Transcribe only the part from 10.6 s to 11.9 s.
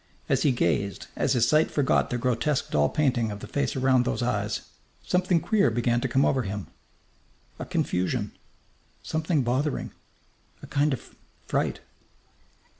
A kind of fright.